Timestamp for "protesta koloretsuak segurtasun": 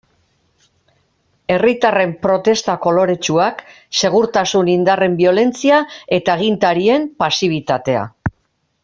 2.23-4.73